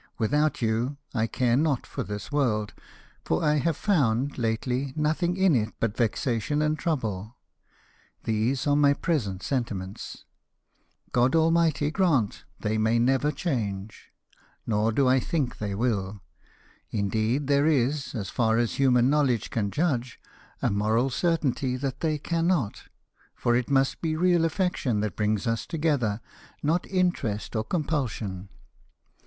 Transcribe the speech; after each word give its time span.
Without 0.17 0.63
you, 0.63 0.97
I 1.13 1.27
care 1.27 1.55
not 1.55 1.85
for 1.85 2.01
this 2.01 2.31
world; 2.31 2.73
for 3.23 3.43
I 3.43 3.57
have 3.57 3.77
found, 3.77 4.39
lately, 4.39 4.93
nothing 4.95 5.37
in 5.37 5.55
it 5.55 5.75
but 5.79 5.95
vexation 5.95 6.59
and 6.59 6.75
trouble. 6.75 7.35
These 8.23 8.65
are 8.65 8.75
my 8.75 8.95
present 8.95 9.43
sentiments. 9.43 10.25
God 11.11 11.35
Almighty 11.35 11.91
grant 11.91 12.45
they 12.61 12.79
may 12.79 12.97
never 12.97 13.31
change! 13.31 14.11
Nor 14.65 14.91
do 14.91 15.07
I 15.07 15.19
think 15.19 15.59
they 15.59 15.75
will. 15.75 16.21
Indeed 16.89 17.45
there 17.45 17.67
is, 17.67 18.15
as 18.15 18.31
far 18.31 18.57
as 18.57 18.79
human 18.79 19.07
knowledge 19.07 19.51
can 19.51 19.69
judge, 19.69 20.19
a 20.63 20.71
moral 20.71 21.11
certainty 21.11 21.77
that 21.77 21.99
they 21.99 22.17
cannot, 22.17 22.85
for 23.35 23.55
it 23.55 23.69
must 23.69 24.01
be 24.01 24.15
real 24.15 24.45
affection 24.45 25.01
that 25.01 25.15
brings 25.15 25.45
us 25.45 25.67
together, 25.67 26.21
not 26.63 26.87
interest 26.87 27.55
or 27.55 27.63
com 27.63 27.83
pulsion." 27.83 28.49